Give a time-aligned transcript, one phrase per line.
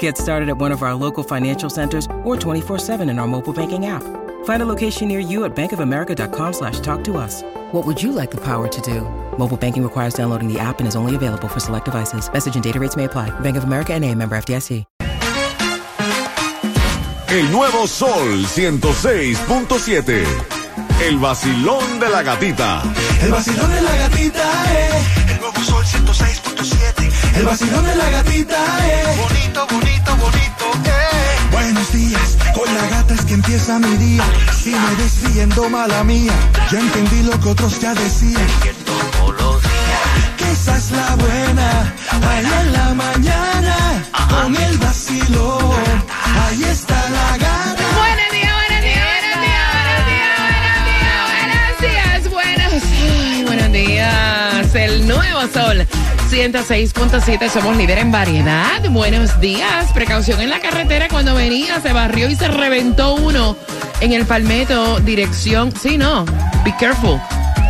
[0.00, 3.86] Get started at one of our local financial centers or 24-7 in our mobile banking
[3.86, 4.02] app.
[4.44, 7.44] Find a location near you at bankofamerica.com slash talk to us.
[7.70, 9.02] What would you like the power to do?
[9.38, 12.28] Mobile banking requires downloading the app and is only available for select devices.
[12.32, 13.30] Message and data rates may apply.
[13.40, 14.84] Bank of America and a member FDIC.
[17.28, 20.24] El nuevo Sol 106.7.
[21.02, 22.82] El vacilón de la gatita.
[23.22, 24.90] El vacilón de la gatita, eh.
[25.28, 27.38] El nuevo sol 106.7.
[27.38, 28.56] El vacilón de la gatita,
[28.88, 29.04] eh.
[29.18, 29.85] Bonito, bonito, bonito,
[33.56, 34.24] empieza mi día.
[34.52, 36.32] Si me ves riendo, mala mía.
[36.70, 38.46] Ya entendí lo que otros ya decían.
[40.36, 41.94] Que esa es la buena.
[42.28, 43.76] Ahí en la mañana,
[44.28, 45.72] con el vacilón.
[46.44, 47.84] Ahí está la gata.
[47.96, 52.82] Buenos días, buenos días, buenos días, buenos días, buenos días, buenos.
[52.92, 54.74] Ay, buenos días.
[54.74, 55.86] El nuevo sol.
[56.30, 58.82] 106.7, somos líder en variedad.
[58.90, 59.92] Buenos días.
[59.92, 63.56] Precaución en la carretera cuando venía, se barrió y se reventó uno
[64.00, 65.72] en el Palmetto, dirección.
[65.80, 66.24] Sí, no.
[66.64, 67.20] Be careful.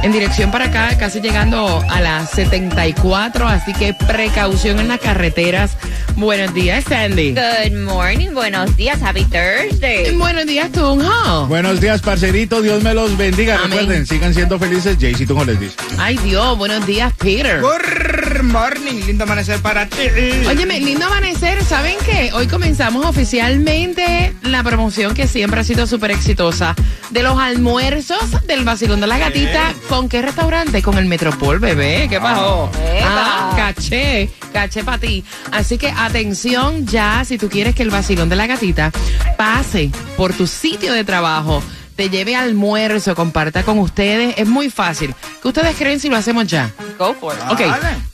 [0.03, 5.77] En dirección para acá, casi llegando a las 74, así que precaución en las carreteras.
[6.17, 7.35] Buenos días, Sandy.
[7.35, 10.17] Good morning, buenos días, happy Thursday.
[10.17, 11.47] Buenos días, Tunjo.
[11.47, 12.63] Buenos días, parcerito.
[12.63, 13.57] Dios me los bendiga.
[13.57, 13.81] Amén.
[13.81, 14.97] Recuerden, sigan siendo felices.
[14.99, 15.77] Jaycee Tunjo les dice.
[15.99, 17.61] Ay, Dios, buenos días, Peter.
[17.61, 20.09] Good morning, lindo amanecer para ti.
[20.49, 21.63] Óyeme, lindo amanecer.
[21.63, 22.31] ¿Saben qué?
[22.33, 26.75] Hoy comenzamos oficialmente la promoción que siempre ha sido súper exitosa
[27.11, 29.75] de los almuerzos del vacilón de la gatita.
[29.91, 30.81] ¿Con qué restaurante?
[30.83, 32.07] Con el Metropol, bebé.
[32.09, 32.71] ¿Qué pasó?
[33.05, 35.23] Ah, caché, caché para ti.
[35.53, 38.93] Así que atención ya, si tú quieres que el vacilón de la gatita
[39.37, 41.63] pase por tu sitio de trabajo.
[41.97, 44.35] Te lleve almuerzo, comparta con ustedes.
[44.37, 45.15] Es muy fácil.
[45.41, 46.71] ¿Qué ustedes creen si lo hacemos ya?
[46.99, 47.41] Go for it.
[47.51, 47.63] Ok,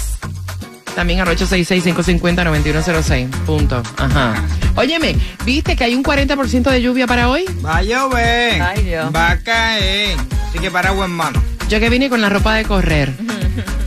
[0.95, 3.29] También al 866-550-9106.
[3.45, 3.83] Punto.
[3.97, 4.33] Ajá.
[4.75, 7.45] Óyeme, ¿viste que hay un 40% de lluvia para hoy?
[7.63, 8.59] Va a llover.
[8.61, 9.13] Ay, Dios.
[9.15, 10.17] Va a caer.
[10.49, 11.39] Así que paraguas en mano.
[11.69, 13.13] Yo que vine con la ropa de correr.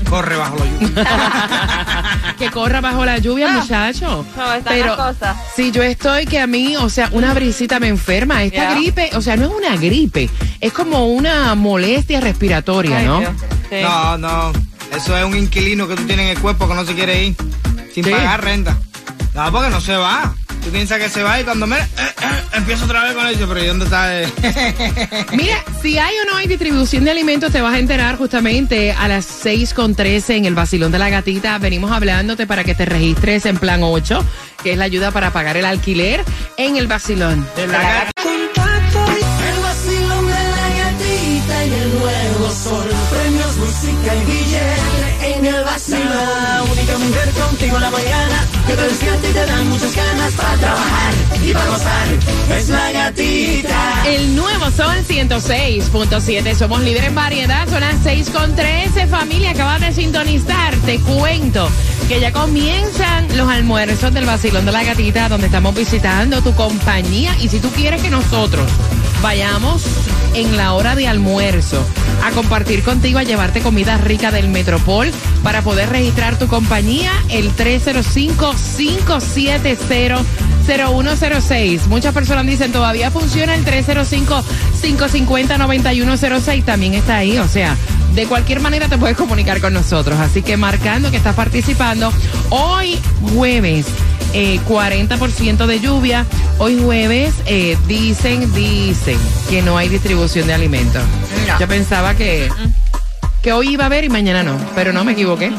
[0.08, 1.04] Corre bajo la lluvia.
[2.40, 4.24] que corra bajo la lluvia, muchacho.
[4.34, 5.36] ¿Cómo están Pero las cosas?
[5.54, 8.42] si yo estoy que a mí, o sea, una brisita me enferma.
[8.42, 10.28] Esta gripe, o sea, no es una gripe,
[10.60, 13.20] es como una molestia respiratoria, Ay, ¿no?
[13.68, 13.76] Sí.
[13.82, 14.52] No, no.
[14.96, 17.36] Eso es un inquilino que tú tienes en el cuerpo que no se quiere ir.
[17.94, 18.10] Sin Sí.
[18.10, 18.76] pagar renta.
[19.34, 20.34] No, porque no se va.
[20.62, 21.76] Tú piensas que se va y cuando me...
[21.78, 23.48] eh, eh, empiezo otra vez con eso.
[23.48, 24.20] Pero ¿y dónde está?
[24.22, 24.28] eh?
[25.32, 29.08] Mira, si hay o no hay distribución de alimentos, te vas a enterar justamente a
[29.08, 31.58] las 6 con 13 en el Basilón de la Gatita.
[31.58, 34.24] Venimos hablándote para que te registres en plan 8,
[34.62, 36.22] que es la ayuda para pagar el alquiler
[36.56, 37.46] en el Basilón.
[37.56, 38.10] De la gata.
[38.22, 42.86] El vacilón de la gatita y el nuevo sol.
[43.10, 46.02] Premios, música y billete en el vacilón.
[46.08, 48.46] La única mujer contigo en la mañana
[52.56, 54.04] Es la gatita.
[54.06, 56.54] El nuevo Sol 106.7.
[56.54, 57.68] Somos líderes en variedad.
[57.68, 59.06] Son las 6 con 13.
[59.08, 60.76] Familia, acabas de sintonizar.
[60.86, 61.68] Te cuento
[62.08, 67.36] que ya comienzan los almuerzos del Basilón de la Gatita, donde estamos visitando tu compañía.
[67.40, 68.70] Y si tú quieres que nosotros
[69.22, 69.82] vayamos
[70.34, 71.84] en la hora de almuerzo
[72.24, 75.10] a compartir contigo, a llevarte comida rica del Metropol
[75.42, 80.24] para poder registrar tu compañía, el 305-570.
[80.66, 81.86] 0106.
[81.88, 86.64] Muchas personas dicen todavía funciona el 305-550-9106.
[86.64, 87.38] También está ahí.
[87.38, 87.76] O sea,
[88.14, 90.20] de cualquier manera te puedes comunicar con nosotros.
[90.20, 92.12] Así que marcando que estás participando.
[92.50, 93.00] Hoy
[93.34, 93.86] jueves.
[94.32, 96.26] Eh, 40% de lluvia.
[96.58, 99.18] Hoy jueves eh, dicen, dicen
[99.48, 101.02] que no hay distribución de alimentos.
[101.46, 101.58] No.
[101.58, 102.48] Yo pensaba que,
[103.42, 105.50] que hoy iba a haber y mañana no, pero no me equivoqué.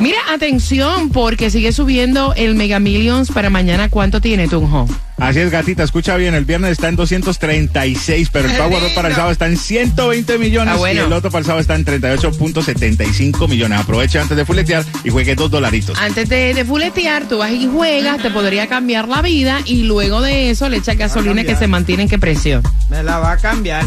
[0.00, 3.88] Mira, atención, porque sigue subiendo el Mega Millions para mañana.
[3.88, 4.86] ¿Cuánto tiene, Tunjo?
[5.20, 9.14] Así es, gatita, escucha bien, el viernes está en 236, pero el Powerball para el
[9.14, 11.02] sábado está en 120 millones Ah, bueno.
[11.02, 13.78] y el otro para el sábado está en 38.75 millones.
[13.80, 15.98] Aproveche antes de fuletear y juegue dos dolaritos.
[15.98, 20.20] Antes de, de fuletear, tú vas y juegas, te podría cambiar la vida y luego
[20.20, 22.62] de eso le echas gasolina que se mantiene en qué precio.
[22.88, 23.84] Me la va a cambiar.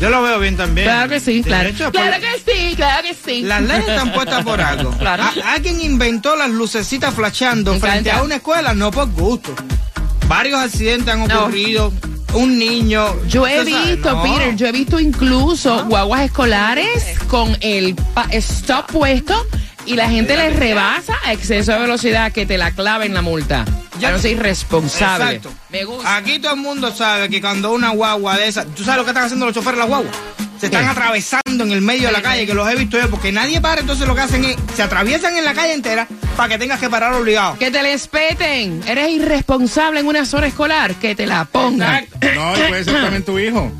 [0.00, 0.86] Yo lo veo bien también.
[0.86, 1.68] Claro que sí, claro.
[1.68, 3.42] hecho, Claro por- que sí, claro que sí.
[3.42, 4.90] Las leyes están puestas por algo.
[4.98, 5.24] Claro.
[5.44, 9.54] Alguien inventó las lucecitas flasheando frente a una escuela, no por gusto.
[10.26, 11.42] Varios accidentes han No.
[11.42, 11.92] ocurrido.
[12.32, 13.16] Un niño.
[13.26, 14.22] Yo he visto, no.
[14.22, 17.96] Peter, yo he visto incluso guaguas escolares con el
[18.30, 19.44] stop puesto
[19.84, 23.64] y la gente les rebasa a exceso de velocidad que te la claven la multa.
[24.00, 25.36] Ya no soy responsable.
[25.36, 25.52] Exacto.
[25.70, 26.16] Me gusta.
[26.16, 28.66] Aquí todo el mundo sabe que cuando una guagua de esas.
[28.74, 30.14] ¿Tú sabes lo que están haciendo los choferes de las guaguas?
[30.58, 30.90] Se están ¿Qué?
[30.90, 33.80] atravesando en el medio de la calle, que los he visto yo, porque nadie para,
[33.80, 34.56] entonces lo que hacen es.
[34.76, 36.06] Se atraviesan en la calle entera
[36.36, 37.56] para que tengas que parar obligado.
[37.58, 38.82] Que te les peten.
[38.86, 40.94] Eres irresponsable en una zona escolar.
[40.96, 42.04] Que te la pongan.
[42.04, 42.28] Exacto.
[42.34, 43.72] No, puede ser también tu hijo.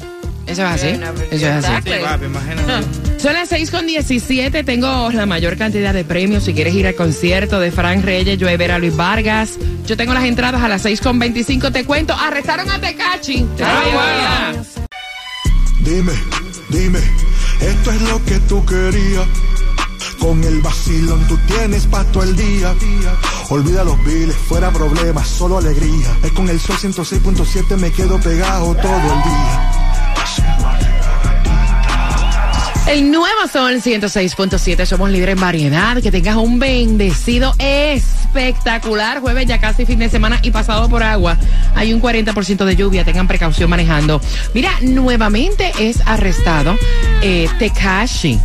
[0.50, 0.88] Eso es así.
[1.30, 1.82] Eso es así.
[1.84, 3.20] Sí, papi, imagínate.
[3.20, 4.64] Son las 6 con 17.
[4.64, 6.44] Tengo la mayor cantidad de premios.
[6.44, 9.58] Si quieres ir al concierto de Frank Reyes, yo a ver a Luis Vargas.
[9.86, 11.70] Yo tengo las entradas a las 6 con 25.
[11.70, 13.46] Te cuento, arrestaron a Tecachi.
[13.62, 14.52] Ah.
[15.80, 16.12] Dime,
[16.68, 16.98] dime,
[17.60, 19.26] esto es lo que tú querías.
[20.18, 22.74] Con el vacilón tú tienes pa' todo el día.
[23.48, 26.16] Olvida los biles, fuera problemas, solo alegría.
[26.22, 29.69] Es con el sol 106.7 me quedo pegado todo el día.
[32.90, 34.84] El nuevo Sol 106.7.
[34.84, 36.02] Somos líderes en variedad.
[36.02, 41.38] Que tengas un bendecido espectacular jueves, ya casi fin de semana y pasado por agua.
[41.76, 43.04] Hay un 40% de lluvia.
[43.04, 44.20] Tengan precaución manejando.
[44.54, 46.76] Mira, nuevamente es arrestado
[47.22, 48.40] eh, Tekashi.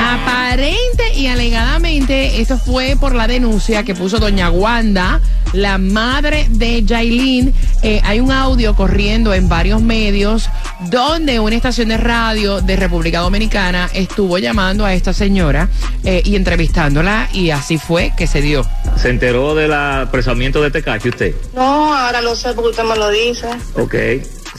[0.00, 5.20] Aparente y alegadamente, esto fue por la denuncia que puso Doña Wanda,
[5.52, 7.52] la madre de Jailin.
[7.82, 10.48] Eh, hay un audio corriendo en varios medios
[10.90, 15.68] donde una estación de radio de República Dominicana estuvo llamando a esta señora
[16.04, 18.66] eh, y entrevistándola y así fue que se dio.
[18.96, 21.34] ¿Se enteró del apresamiento de Tecachi usted?
[21.54, 23.48] No, ahora lo sé porque usted me lo dice.
[23.74, 23.94] Ok.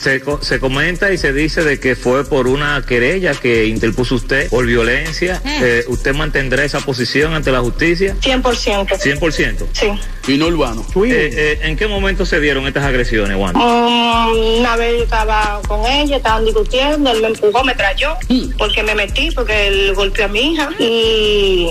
[0.00, 4.48] Se, se comenta y se dice de que fue por una querella que interpuso usted
[4.48, 5.40] por violencia.
[5.44, 8.16] Eh, ¿Usted mantendrá esa posición ante la justicia?
[8.20, 8.88] 100%.
[8.88, 9.66] 100%.
[9.72, 9.92] Sí.
[10.22, 10.86] Fino urbano.
[11.04, 13.56] Eh, eh, ¿En qué momento se dieron estas agresiones, Juan?
[13.56, 18.14] Mm, una vez yo estaba con ella, estaban discutiendo, él me empujó, me trayó,
[18.56, 21.68] porque me metí, porque él golpeó a mi hija y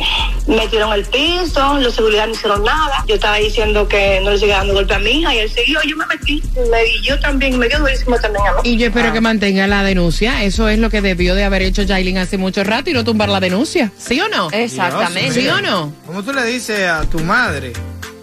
[0.47, 3.05] me tiró en el piso, los seguridad no hicieron nada.
[3.07, 5.79] Yo estaba diciendo que no le seguía dando golpe a mi hija y él siguió,
[5.87, 8.59] yo me metí, me di yo también, me dio durísimo también a mí.
[8.65, 10.43] Y yo espero que mantenga la denuncia.
[10.43, 13.29] Eso es lo que debió de haber hecho Jailin hace mucho rato y no tumbar
[13.29, 13.93] la denuncia.
[13.97, 14.49] ¿Sí o no?
[14.51, 15.31] Exactamente.
[15.31, 15.93] ¿Sí o no?
[16.05, 17.71] ¿Cómo tú le dices a tu madre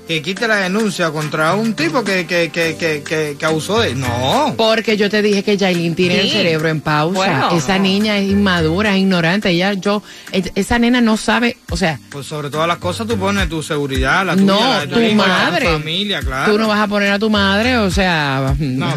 [0.09, 3.95] que quite la denuncia contra un tipo que, que, que, que, que, que abusó de...
[3.95, 4.55] No.
[4.57, 7.15] Porque yo te dije que Jailin tiene el cerebro en pausa.
[7.15, 7.51] Bueno.
[7.53, 9.51] esa niña es inmadura, es ignorante.
[9.51, 13.19] Ella, yo, e- esa nena no sabe, o sea, Pues sobre todas las cosas tú
[13.19, 15.67] pones tu seguridad, la tuya, no, la de tu la de madre.
[15.67, 16.53] tu familia, claro.
[16.53, 18.55] Tú no vas a poner a tu madre, o sea,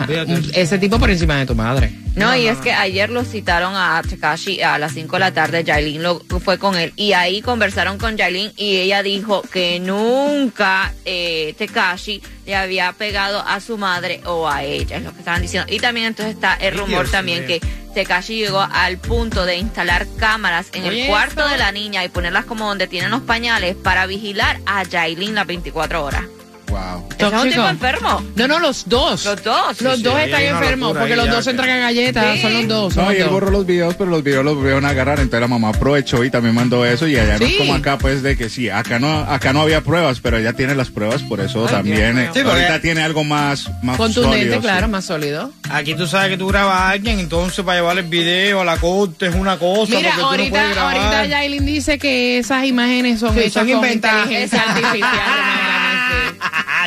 [0.08, 0.40] fíjate.
[0.62, 1.92] ese tipo por encima de tu madre.
[2.16, 5.64] No, y es que ayer lo citaron a Takashi a las 5 de la tarde,
[5.64, 10.94] Yailin lo, fue con él y ahí conversaron con Yailin y ella dijo que nunca
[11.06, 15.42] eh, Takashi le había pegado a su madre o a ella, es lo que estaban
[15.42, 15.72] diciendo.
[15.72, 17.62] Y también entonces está el rumor Dios también que
[17.94, 21.50] Tekashi llegó al punto de instalar cámaras en el cuarto eso.
[21.50, 25.48] de la niña y ponerlas como donde tienen los pañales para vigilar a Yailin las
[25.48, 26.24] 24 horas.
[26.72, 27.06] Wow.
[27.18, 28.24] Ese es un tipo enfermo.
[28.36, 29.26] No, no, los dos.
[29.26, 29.82] Los dos.
[29.82, 32.36] Los Sí, dos sí, están enfermos porque los dos se que- entregan galletas.
[32.38, 32.42] Sí.
[32.42, 32.94] Son los dos.
[32.94, 33.34] Son No, y los él dos.
[33.34, 35.20] borró los videos, pero los videos los volvieron a agarrar.
[35.20, 37.08] Entonces la mamá aprovechó y también mandó eso.
[37.08, 39.82] Y allá no es como acá, pues, de que sí, acá no, acá no había
[39.82, 42.18] pruebas, pero ella tiene las pruebas, por eso Ay, también.
[42.18, 44.62] Eh, porque- ahorita tiene algo más, más Contundente, sólido, sí.
[44.62, 45.52] claro, más sólido.
[45.70, 48.78] Aquí tú sabes que tú grabas a alguien, entonces para llevar el video a la
[48.78, 49.94] corte es una cosa.
[49.96, 50.96] Mira, porque tú no ahorita, puedes grabar.
[50.98, 54.30] ahorita Yailin dice que esas imágenes son Sí, hechas son con inventadas.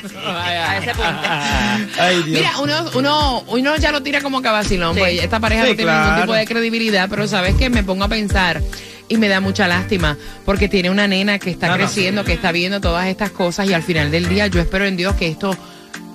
[0.04, 0.68] inteligencia artificial.
[0.68, 1.98] A ese punto.
[2.02, 2.38] Ay, Dios.
[2.40, 5.00] Mira, uno, uno, uno ya lo tira como que vacilón, Sí.
[5.00, 8.04] pues esta pareja Sí, no tiene ningún tipo de credibilidad, pero sabes que me pongo
[8.04, 8.62] a pensar
[9.08, 12.52] y me da mucha lástima porque tiene una nena que está No, creciendo, que está
[12.52, 15.56] viendo todas estas cosas y al final del día yo espero en Dios que esto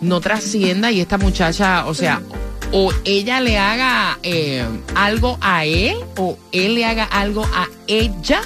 [0.01, 2.22] no trascienda y esta muchacha, o sea,
[2.72, 4.63] o ella le haga eh,
[4.96, 8.41] algo a él o él le haga algo a ella.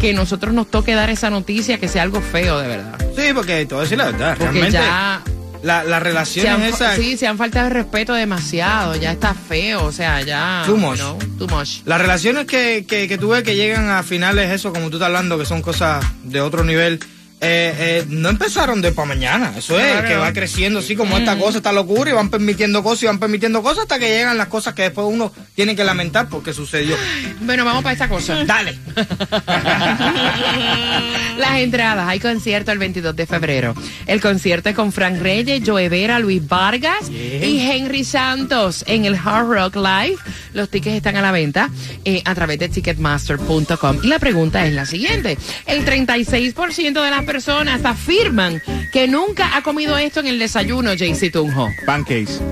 [0.00, 2.98] Que nosotros nos toque dar esa noticia, que sea algo feo de verdad.
[3.16, 4.36] Sí, porque te voy a decir la verdad.
[4.36, 5.22] Porque Realmente, ya
[5.62, 6.94] la, la relación han, es esa.
[6.96, 10.62] sí, se han faltado el respeto demasiado, ya está feo, o sea, ya...
[10.66, 10.98] Too much.
[10.98, 11.78] no, too much.
[11.86, 15.06] Las relaciones que, que, que tú ves que llegan a finales, eso, como tú estás
[15.06, 17.00] hablando, que son cosas de otro nivel,
[17.40, 19.52] eh, eh, no empezaron de para mañana.
[19.56, 20.08] Eso es, Claro.
[20.08, 23.18] que va creciendo así como esta cosa, esta locura, y van permitiendo cosas y van
[23.18, 26.94] permitiendo cosas hasta que llegan las cosas que después uno tiene que lamentar porque sucedió.
[27.40, 28.44] Bueno, vamos para esta cosa.
[28.44, 28.78] Dale.
[31.38, 33.74] Las entradas, hay concierto el 22 de febrero.
[34.06, 39.14] El concierto es con Frank Reyes, Joe Vera, Luis Vargas y Henry Santos en el
[39.14, 40.18] Hard Rock Live.
[40.52, 41.70] Los tickets están a la venta
[42.04, 44.00] eh, a través de ticketmaster.com.
[44.02, 45.38] Y la pregunta es la siguiente.
[45.66, 48.60] El 36% de las personas afirman
[48.92, 51.70] que nunca ha comido esto en el desayuno, JC Tunjo.
[51.86, 52.42] Pancakes.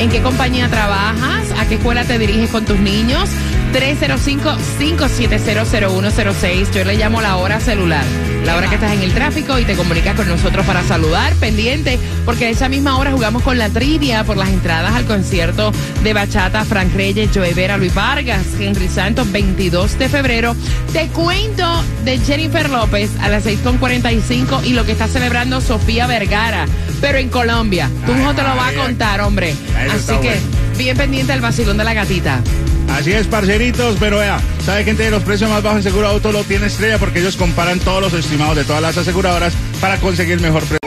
[0.00, 1.52] ¿En qué compañía trabajas?
[1.58, 3.30] ¿A qué escuela te diriges con tus niños?
[3.72, 6.70] 305-570-0106.
[6.72, 8.04] Yo le llamo la hora celular.
[8.48, 11.34] La hora que estás en el tráfico y te comunicas con nosotros para saludar.
[11.34, 15.70] Pendiente, porque a esa misma hora jugamos con la trivia por las entradas al concierto
[16.02, 20.56] de Bachata, Frank Reyes, Joe Vera, Luis Vargas, Henry Santos, 22 de febrero.
[20.94, 26.64] Te cuento de Jennifer López a las 6.45 y lo que está celebrando Sofía Vergara,
[27.02, 27.90] pero en Colombia.
[28.06, 29.54] Tú no te lo vas a contar, hombre.
[29.92, 30.38] Así que
[30.78, 32.40] bien pendiente del vacilón de la gatita.
[32.88, 36.32] Así es, parceritos, pero vea, ¿sabe quién tiene los precios más bajos en seguro auto?
[36.32, 40.40] Lo tiene Estrella porque ellos comparan todos los estimados de todas las aseguradoras para conseguir
[40.40, 40.77] mejor precio.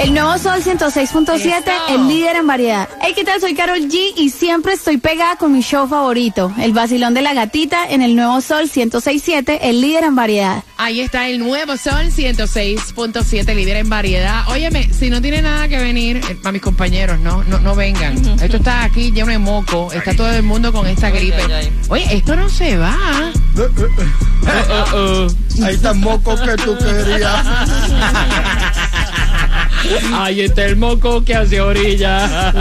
[0.00, 1.64] El nuevo Sol 106.7, Eso.
[1.88, 2.88] el líder en variedad.
[3.00, 3.40] Hey, ¿qué tal?
[3.40, 7.32] Soy Carol G y siempre estoy pegada con mi show favorito, El Vacilón de la
[7.32, 10.62] Gatita, en el nuevo Sol 106.7, el líder en variedad.
[10.76, 14.46] Ahí está el nuevo Sol 106.7, líder en variedad.
[14.48, 18.18] Óyeme, si no tiene nada que venir, eh, para mis compañeros, no, no, no vengan.
[18.42, 21.42] Esto está aquí lleno de moco, está todo el mundo con esta gripe.
[21.88, 23.32] Oye, esto no se va.
[25.62, 27.46] Ahí está moco que tú querías.
[30.12, 32.52] Ahí está el moco que hace orilla.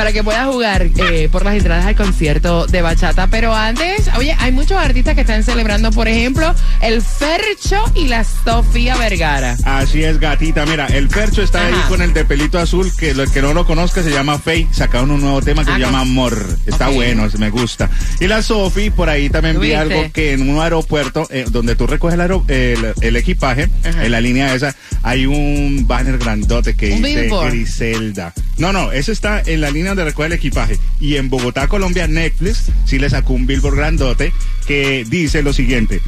[0.00, 3.26] Para que pueda jugar eh, por las entradas al concierto de bachata.
[3.26, 8.24] Pero antes, oye, hay muchos artistas que están celebrando, por ejemplo, el Fercho y la
[8.24, 9.58] Sofía Vergara.
[9.62, 10.64] Así es, gatita.
[10.64, 13.66] Mira, el Percho está ahí con el de pelito azul, que lo que no lo
[13.66, 14.68] conozca se llama Faye.
[14.72, 16.46] Sacaron un nuevo tema que Ah, se llama Amor.
[16.64, 17.90] Está bueno, me gusta.
[18.20, 21.86] Y la Sofi por ahí también vi algo que en un aeropuerto, eh, donde tú
[21.86, 24.02] recoges el, el, el equipaje, Ajá.
[24.02, 27.28] en la línea esa, hay un banner grandote que Un dice.
[27.50, 28.32] Griselda.
[28.60, 30.78] No, no, eso está en la línea donde recoge el equipaje.
[31.00, 34.34] Y en Bogotá, Colombia, Netflix sí le sacó un billboard grandote
[34.66, 36.02] que dice lo siguiente.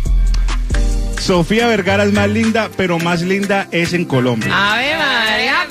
[1.18, 4.50] Sofía Vergara es más linda, pero más linda es en Colombia.
[4.52, 5.66] Ave María,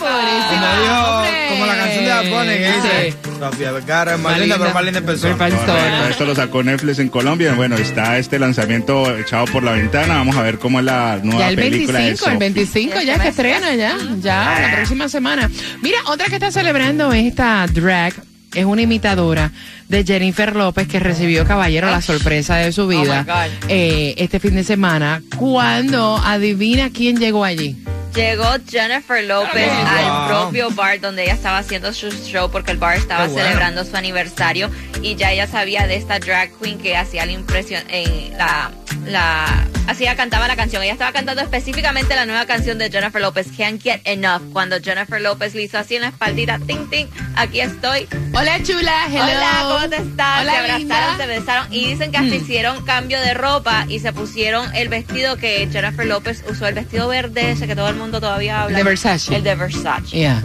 [2.30, 3.30] Bad Bunny que dice, Sí.
[3.40, 4.66] Sofía Vergara es más Más linda, linda.
[4.66, 5.38] pero más linda en persona.
[5.38, 7.54] Correcto, esto lo sacó Netflix en Colombia.
[7.54, 10.16] Bueno, está este lanzamiento echado por la ventana.
[10.16, 12.38] Vamos a ver cómo es la nueva Ya el película 25, de el Sophie.
[12.38, 15.50] 25 ya que estrena ya, ya la próxima semana.
[15.82, 18.14] Mira, otra que está celebrando esta drag
[18.54, 19.50] es una imitadora
[19.88, 23.70] de Jennifer López que recibió Caballero la sorpresa de su vida my God.
[23.70, 25.22] eh, este fin de semana.
[25.38, 27.78] Cuando adivina quién llegó allí.
[28.14, 29.88] Llegó Jennifer López Wow.
[29.88, 33.42] al propio bar donde ella estaba haciendo su show porque el bar estaba bueno.
[33.44, 34.70] celebrando su aniversario
[35.02, 38.72] y ya ella sabía de esta drag queen que hacía la impresión en la
[39.06, 40.84] la hacía cantaba la canción.
[40.84, 44.52] Ella estaba cantando específicamente la nueva canción de Jennifer López, Can't Get Enough.
[44.54, 48.08] Cuando Jennifer López le hizo así en la espaldita, ting ting, aquí estoy.
[48.34, 49.24] Hola chula, hello.
[49.24, 50.42] Hola, ¿cómo te estás?
[50.42, 51.18] Hola, se abrazaron, linda.
[51.18, 52.42] se besaron y dicen que hasta Mm.
[52.44, 57.08] hicieron cambio de ropa y se pusieron el vestido que Jennifer López usó, el vestido
[57.08, 58.78] verde ese que todo el mundo todavía habla.
[58.78, 59.36] De Versace.
[59.36, 60.16] El de Versace.
[60.18, 60.42] Yeah.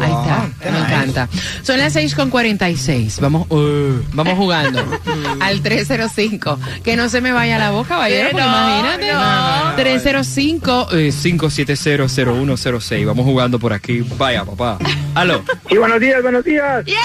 [0.00, 1.28] Ahí está, me encanta.
[1.62, 3.18] Son las 6 con 46.
[3.20, 4.82] Vamos, uh, vamos jugando
[5.40, 6.58] al 305.
[6.84, 9.12] Que no se me vaya la boca, caballero, No, imagínate.
[9.12, 9.74] no.
[9.76, 10.88] 305.
[10.92, 13.04] Eh, 5700106.
[13.04, 14.00] Vamos jugando por aquí.
[14.16, 14.78] Vaya, papá.
[15.14, 15.42] Aló.
[15.68, 16.84] Sí, buenos días, buenos días.
[16.84, 16.96] Yeah.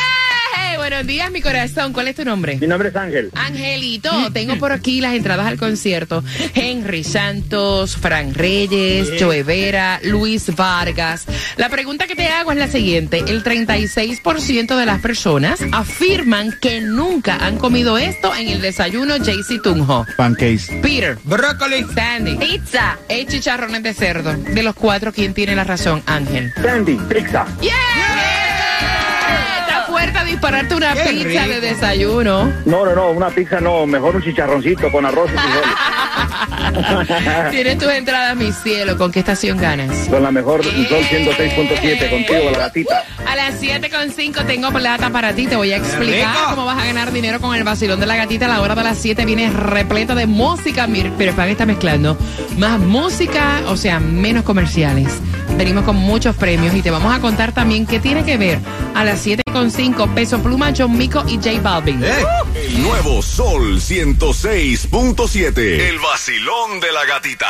[0.87, 1.93] Buenos días, mi corazón.
[1.93, 2.57] ¿Cuál es tu nombre?
[2.57, 3.31] Mi nombre es Ángel.
[3.33, 6.23] Angelito, tengo por aquí las entradas al concierto.
[6.53, 11.25] Henry Santos, Fran Reyes, Joe Vera, Luis Vargas.
[11.57, 13.23] La pregunta que te hago es la siguiente.
[13.27, 19.59] El 36% de las personas afirman que nunca han comido esto en el desayuno JC
[19.63, 20.05] Tunjo.
[20.17, 20.67] Pancakes.
[20.83, 21.83] Peter, Brócoli.
[21.95, 22.99] Sandy, Pizza.
[23.09, 24.33] hay chicharrones de cerdo.
[24.35, 26.03] De los cuatro, ¿quién tiene la razón?
[26.05, 26.53] Ángel.
[26.61, 27.47] Sandy, pizza.
[27.59, 28.44] ¡Yeah!
[30.05, 32.53] Fuerte a dispararte una Qué pizza de desayuno.
[32.65, 35.67] No, no, no, una pizza no, mejor un chicharroncito con arroz y frijoles.
[37.49, 38.99] Tienes tus entradas, mi cielo.
[38.99, 40.07] ¿Con qué estación ganas?
[40.07, 43.03] Con la mejor Sol 106.7, contigo, la gatita.
[43.27, 45.47] A las 7.5 tengo plata para ti.
[45.47, 48.45] Te voy a explicar cómo vas a ganar dinero con el vacilón de la gatita.
[48.45, 50.85] A la hora de las 7 viene repleta de música.
[50.85, 52.15] Mire, pero Pan está mezclando
[52.59, 55.19] más música, o sea, menos comerciales.
[55.57, 58.59] Venimos con muchos premios y te vamos a contar también qué tiene que ver
[58.93, 62.03] a las 7.5 Peso Pluma, John Mico y J Balvin.
[62.03, 65.57] Eh, El nuevo Sol 106.7.
[65.57, 67.47] El vacilón de la gatita.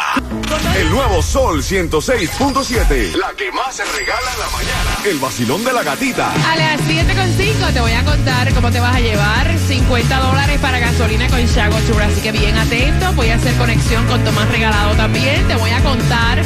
[0.78, 3.16] El nuevo Sol 106.7.
[3.16, 4.98] La que más se regala en la mañana.
[5.06, 6.32] El vacilón de la gatita.
[6.32, 10.78] A las 7.5 te voy a contar cómo te vas a llevar 50 dólares para
[10.80, 12.04] gasolina con Shago Tour.
[12.04, 13.14] Así que bien atento.
[13.14, 15.48] Voy a hacer conexión con Tomás Regalado también.
[15.48, 16.44] Te voy a contar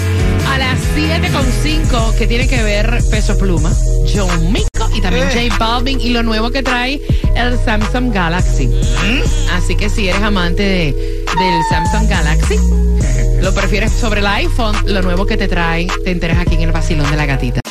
[0.50, 3.72] a las 7.5 que tiene que ver Peso Pluma,
[4.14, 5.50] John Mico y también Eh.
[5.50, 7.00] J Balvin y lo nuevo que trae
[7.36, 8.70] el Samsung Galaxy.
[9.54, 12.56] Así que si eres amante de, del Samsung Galaxy,
[13.42, 16.72] lo prefieres sobre el iPhone, lo nuevo que te trae, te enteras aquí en el
[16.72, 17.62] vacilón de la gatita.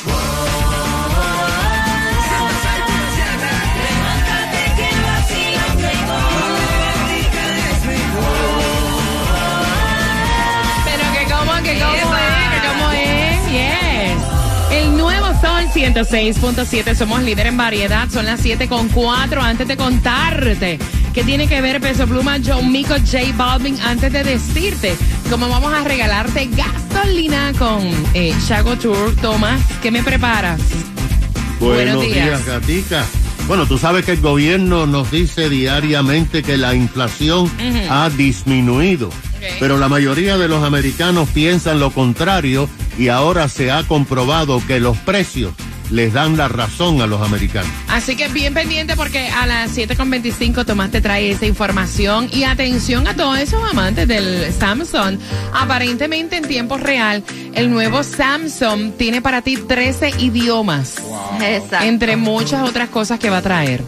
[16.04, 19.42] 106.7, somos líder en variedad, son las 7 con 4.
[19.42, 20.78] Antes de contarte
[21.12, 24.94] qué tiene que ver Peso Pluma, John Mico, J Balvin, antes de decirte
[25.28, 27.84] cómo vamos a regalarte gasolina con
[28.14, 29.16] eh, Shago Tour.
[29.16, 30.60] Tomás, ¿qué me preparas?
[31.58, 32.46] Buenos días.
[32.46, 33.04] gatica.
[33.48, 37.50] Bueno, tú sabes que el gobierno nos dice diariamente que la inflación
[37.90, 39.10] ha disminuido,
[39.58, 44.78] pero la mayoría de los americanos piensan lo contrario y ahora se ha comprobado que
[44.78, 45.54] los precios
[45.90, 47.70] les dan la razón a los americanos.
[47.88, 53.06] Así que bien pendiente porque a las 7.25 Tomás te trae esa información y atención
[53.06, 55.18] a todos esos amantes del Samsung.
[55.52, 57.22] Aparentemente en tiempo real,
[57.54, 60.96] el nuevo Samsung tiene para ti 13 idiomas.
[61.40, 61.86] Exacto.
[61.86, 63.82] Entre muchas otras cosas que va a traer.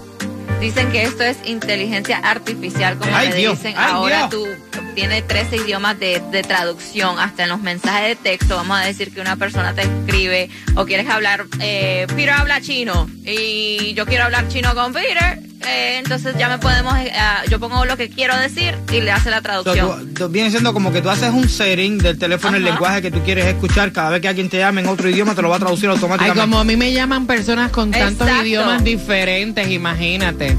[0.60, 3.78] Dicen que esto es inteligencia artificial, como Ay, le Dios, dicen.
[3.78, 4.46] Ahora tú
[4.94, 8.56] tienes 13 idiomas de, de traducción, hasta en los mensajes de texto.
[8.56, 13.08] Vamos a decir que una persona te escribe o quieres hablar, eh, Peter habla chino
[13.24, 15.38] y yo quiero hablar chino con Peter.
[15.66, 19.10] eh, entonces ya me podemos, eh, ah, yo pongo lo que quiero decir y le
[19.12, 20.14] hace la So, traducción.
[20.14, 23.10] tú- tú- viene siendo como que tú haces un setting del teléfono, el lenguaje que
[23.10, 23.92] tú quieres escuchar.
[23.92, 25.94] Cada vez que alguien te llame en otro idioma, te lo va a traducir Ay,
[25.96, 26.40] automáticamente.
[26.40, 28.46] como a mí me llaman personas con tantos Exacto.
[28.46, 30.56] idiomas diferentes, imagínate.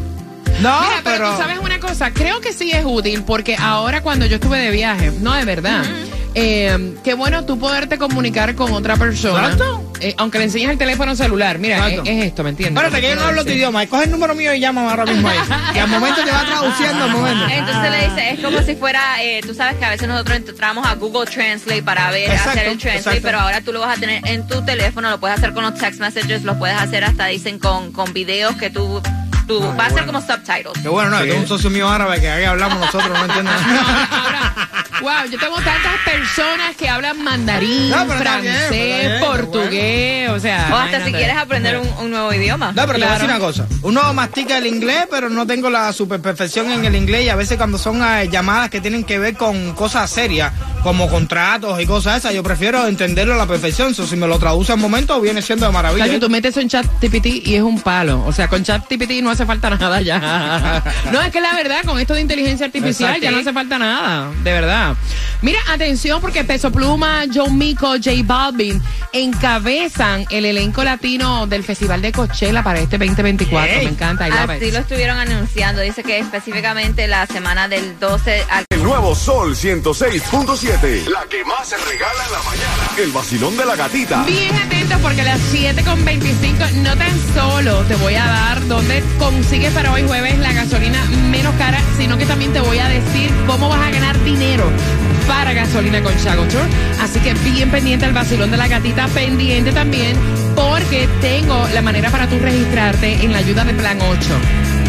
[0.59, 4.01] No, Mira, pero, pero- tú sabes una cosa, creo que sí es útil porque ahora
[4.01, 5.83] cuando yo estuve de viaje, no de verdad,
[6.35, 9.51] eh, qué bueno tú poderte comunicar con otra persona.
[9.51, 9.91] Exacto.
[9.99, 12.83] eh, aunque le enseñes el teléfono celular, mira, es, es esto, ¿me entiendes?
[12.83, 13.85] Espérate, que yo no hablo tu idioma.
[13.87, 15.37] Coge el número mío y llama ahora mismo ahí.
[15.75, 17.45] Y al momento te va traduciendo al momento.
[17.49, 20.85] Entonces le dice, es como si fuera, eh, tú sabes que a veces nosotros entramos
[20.87, 23.19] a Google Translate para ver, Exacto, hacer el translate, exacto.
[23.23, 25.75] pero ahora tú lo vas a tener en tu teléfono, lo puedes hacer con los
[25.75, 29.01] text messages, lo puedes hacer hasta, dicen, con, con videos que tú,
[29.59, 30.73] va a ser como subtitles.
[30.81, 31.29] Que bueno, no, Sí.
[31.29, 34.67] es un socio mío árabe que ahí hablamos nosotros, no entiendo nada.
[35.01, 40.69] Wow, yo tengo tantas personas que hablan mandarín, No, francés, bien, portugués, o sea.
[40.71, 42.67] O hasta si quieres aprender un, un nuevo idioma.
[42.67, 43.65] No, pero te voy a decir una cosa.
[43.81, 47.25] Uno mastica el inglés, pero no tengo la super perfección en el inglés.
[47.25, 51.09] Y a veces cuando son eh, llamadas que tienen que ver con cosas serias, como
[51.09, 53.95] contratos y cosas esas, yo prefiero entenderlo a la perfección.
[53.95, 56.05] So, si me lo traduce al momento, viene siendo de maravilla.
[56.05, 58.23] Cacho, tú metes eso en chat TPT y es un palo.
[58.27, 60.83] O sea, con chat TPT no hace falta nada ya.
[61.11, 64.31] No, es que la verdad, con esto de inteligencia artificial ya no hace falta nada.
[64.43, 64.95] De verdad.
[65.41, 68.81] Mira, atención, porque Peso Pluma, John Mico, J Balvin
[69.13, 73.77] encabezan el elenco latino del Festival de Coachella para este 2024.
[73.77, 74.27] Me encanta.
[74.27, 74.73] I love Así it.
[74.73, 75.81] lo estuvieron anunciando.
[75.81, 81.05] Dice que específicamente la semana del 12 al El nuevo Sol 106.7.
[81.07, 82.89] La que más se regala en la mañana.
[82.97, 84.23] El vacilón de la gatita.
[84.23, 89.71] Bien atentos porque a las 7.25 no tan solo te voy a dar dónde consigues
[89.71, 93.69] para hoy jueves la gasolina menos cara, sino que también te voy a decir cómo
[93.69, 94.65] vas a ganar dinero
[95.27, 96.65] para gasolina con Chago Tour.
[96.99, 100.17] Así que bien pendiente al vacilón de la gatita, pendiente también
[100.55, 104.19] porque tengo la manera para tú registrarte en la ayuda de Plan 8.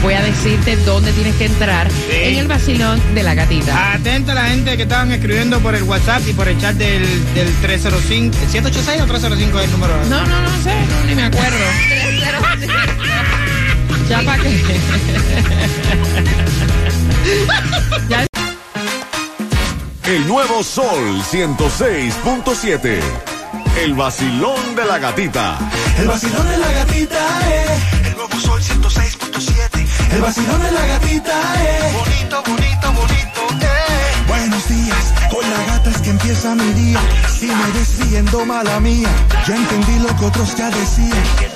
[0.03, 3.93] Voy a decirte dónde tienes que entrar en el vacilón de la gatita.
[3.93, 7.05] Atenta a la gente que estaban escribiendo por el WhatsApp y por el chat del,
[7.35, 8.35] del 305.
[8.51, 9.95] ¿786 o 305 es el número?
[10.09, 11.65] No, no, no sé, no, ni me acuerdo.
[14.23, 14.81] Ya para qué.
[18.09, 18.27] Ya
[20.05, 23.01] El nuevo Sol 106.7.
[23.83, 25.59] El vacilón de la gatita.
[25.99, 27.67] El vacilón de la gatita, eh.
[28.07, 29.87] El nuevo sol 106.7.
[30.13, 31.33] El vacilón de la gatita,
[31.65, 31.93] eh.
[31.95, 34.25] Bonito, bonito, bonito, eh.
[34.29, 37.01] Buenos días, con la gata es que empieza mi día.
[37.29, 39.09] Si me ves siguiendo mala mía,
[39.47, 41.52] ya entendí lo que otros ya decían.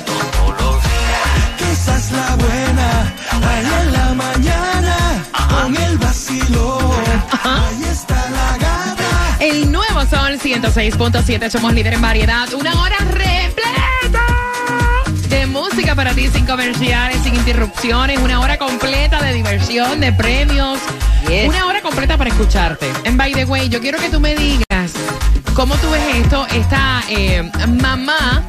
[2.07, 7.03] Es la buena, ahí en la mañana, con el vacilón.
[7.43, 9.37] Ahí está la gata.
[9.41, 12.47] El nuevo Sol 106.7, somos líder en variedad.
[12.55, 14.25] Una hora repleta
[15.29, 18.21] de música para ti, sin comerciales, sin interrupciones.
[18.21, 20.79] Una hora completa de diversión, de premios.
[21.45, 22.89] Una hora completa para escucharte.
[23.03, 24.93] En By the Way, yo quiero que tú me digas
[25.55, 26.47] cómo tú ves esto.
[26.53, 27.51] Esta eh,
[27.83, 28.45] mamá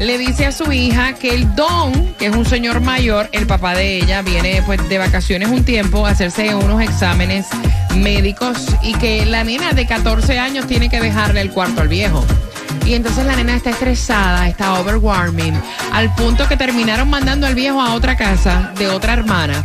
[0.00, 3.74] le dice a su hija que el don, que es un señor mayor, el papá
[3.74, 7.46] de ella, viene pues de vacaciones un tiempo a hacerse unos exámenes
[7.96, 12.24] médicos y que la nena de 14 años tiene que dejarle el cuarto al viejo.
[12.86, 15.54] Y entonces la nena está estresada, está overwhelming,
[15.92, 19.62] al punto que terminaron mandando al viejo a otra casa de otra hermana.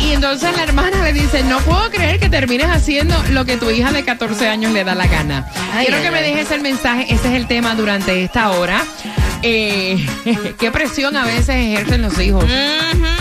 [0.00, 3.70] Y entonces la hermana le dice, no puedo creer que termines haciendo lo que tu
[3.70, 5.48] hija de 14 años le da la gana.
[5.74, 8.84] Ay, Quiero ay, que me dejes el mensaje, ese es el tema durante esta hora.
[9.42, 10.06] Eh,
[10.58, 12.44] qué presión a veces ejercen los hijos.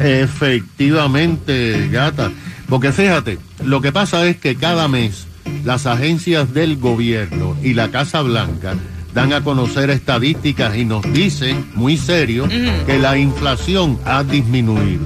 [0.00, 2.30] Efectivamente, gata.
[2.68, 5.26] Porque fíjate, lo que pasa es que cada mes
[5.64, 8.76] las agencias del gobierno y la Casa Blanca
[9.14, 12.48] dan a conocer estadísticas y nos dicen, muy serio,
[12.86, 15.02] que la inflación ha disminuido.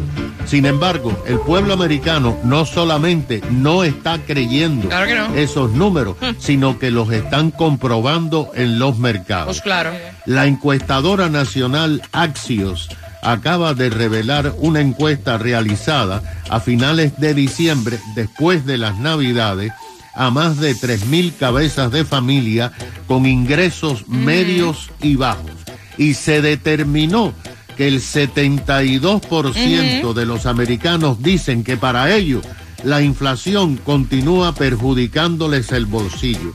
[0.47, 5.35] Sin embargo, el pueblo americano no solamente no está creyendo Claro que no.
[5.35, 9.47] esos números, sino que los están comprobando en los mercados.
[9.47, 9.93] Pues claro.
[10.27, 12.91] La encuestadora nacional Axios
[13.23, 19.73] acaba de revelar una encuesta realizada a finales de diciembre, después de las Navidades,
[20.15, 22.73] a más de 3.000 cabezas de familia
[23.07, 25.51] con ingresos medios y bajos.
[25.99, 27.33] Y se determinó
[27.77, 32.45] que el 72% de los americanos dicen que para ellos
[32.85, 36.55] la inflación continúa perjudicándoles el bolsillo.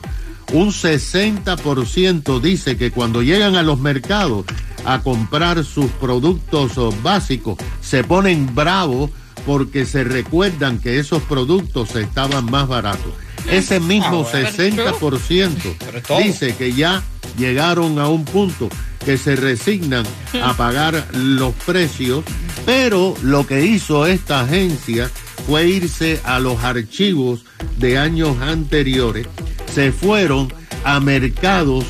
[0.52, 4.44] Un 60% dice que cuando llegan a los mercados
[4.84, 9.10] a comprar sus productos básicos se ponen bravos
[9.46, 13.12] porque se recuerdan que esos productos estaban más baratos.
[13.48, 14.48] Ese mismo Ah, bueno.
[14.50, 16.18] 60% Pero todo.
[16.18, 17.02] dice que ya
[17.38, 18.68] llegaron a un punto
[19.04, 20.04] que se resignan
[20.42, 22.24] a pagar los precios,
[22.66, 25.10] pero lo que hizo esta agencia
[25.46, 27.44] fue irse a los archivos
[27.78, 29.26] de años anteriores,
[29.72, 30.52] se fueron
[30.84, 31.84] a mercados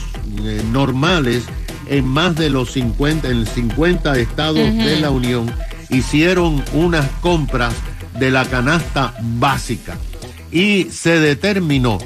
[0.44, 1.44] eh, normales
[1.88, 5.52] en más de los 50, en 50 estados de la Unión,
[5.88, 7.74] hicieron unas compras
[8.20, 9.98] de la canasta básica
[10.50, 11.98] y se determinó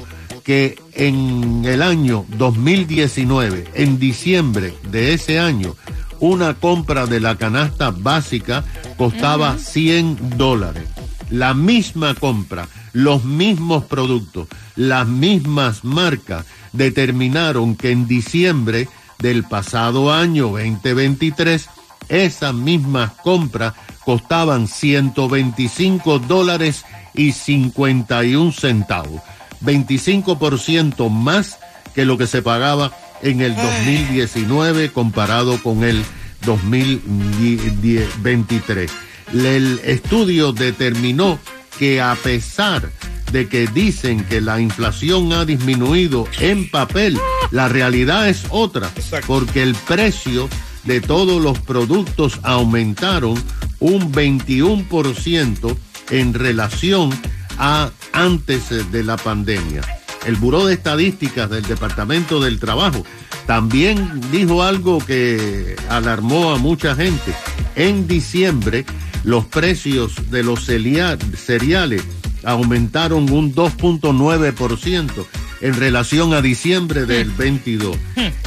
[0.43, 5.75] que en el año 2019, en diciembre de ese año,
[6.19, 8.63] una compra de la canasta básica
[8.97, 10.83] costaba 100 dólares.
[11.29, 20.13] La misma compra, los mismos productos, las mismas marcas determinaron que en diciembre del pasado
[20.13, 21.67] año 2023,
[22.09, 23.73] esas mismas compras
[24.05, 29.21] costaban 125 dólares y 51 centavos.
[29.61, 31.57] 25% más
[31.93, 36.03] que lo que se pagaba en el 2019 comparado con el
[36.45, 38.91] 2023.
[39.33, 41.39] El estudio determinó
[41.79, 42.91] que a pesar
[43.31, 47.19] de que dicen que la inflación ha disminuido en papel,
[47.51, 48.91] la realidad es otra,
[49.25, 50.47] porque el precio
[50.83, 53.41] de todos los productos aumentaron
[53.79, 55.75] un 21%
[56.09, 57.09] en relación
[57.57, 59.81] a antes de la pandemia.
[60.25, 63.05] El Buró de Estadísticas del Departamento del Trabajo
[63.45, 67.33] también dijo algo que alarmó a mucha gente.
[67.75, 68.85] En diciembre,
[69.23, 72.03] los precios de los cereales
[72.43, 75.25] aumentaron un 2.9%
[75.61, 77.97] en relación a diciembre del 22.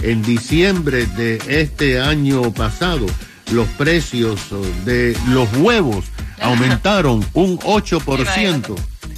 [0.02, 3.06] En diciembre de este año pasado,
[3.52, 6.04] los precios oh, de los huevos
[6.40, 8.74] aumentaron un 8%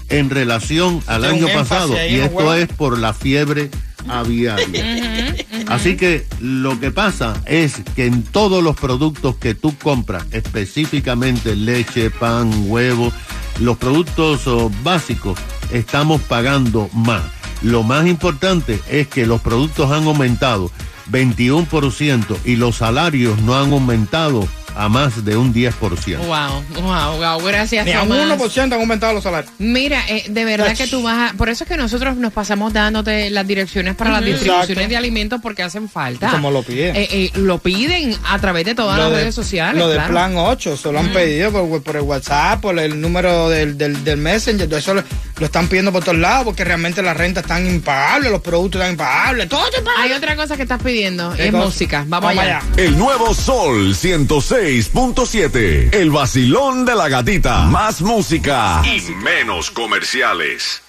[0.09, 3.71] en relación al Tiene año pasado y esto es por la fiebre
[4.09, 5.35] aviaria.
[5.69, 11.55] Así que lo que pasa es que en todos los productos que tú compras, específicamente
[11.55, 13.13] leche, pan, huevo,
[13.61, 15.39] los productos oh, básicos,
[15.73, 17.23] estamos pagando más.
[17.63, 20.71] Lo más importante es que los productos han aumentado
[21.11, 24.47] 21% y los salarios no han aumentado
[24.77, 25.73] a más de un 10%.
[26.19, 27.45] Wow, wow, wow.
[27.45, 28.39] Gracias, Ni a un Tomás.
[28.39, 29.53] 1% han aumentado los salarios.
[29.59, 31.37] Mira, eh, de verdad que tú vas a...
[31.37, 34.89] Por eso es que nosotros nos pasamos dándote las direcciones para las distribuciones Exacto.
[34.91, 36.31] de alimentos porque hacen falta.
[36.31, 36.95] Como lo piden.
[36.95, 39.77] Eh, eh, lo piden a través de todas Lo las de- redes sociales.
[39.77, 40.13] Lo del claro.
[40.13, 44.05] plan 8, se lo han pedido por, por el WhatsApp, por el número del, del,
[44.05, 45.03] del Messenger, todo eso lo,
[45.41, 48.93] lo están pidiendo por todos lados porque realmente las rentas están impagables, los productos están
[48.93, 50.05] impagables, todo está impagable.
[50.13, 51.65] Hay otra cosa que estás pidiendo, ¿Qué es cosa?
[51.65, 52.05] música.
[52.07, 52.61] Vamos, allá.
[52.77, 55.95] El nuevo Sol 106.7.
[55.95, 57.63] El vacilón de la gatita.
[57.63, 60.83] Más música y menos comerciales.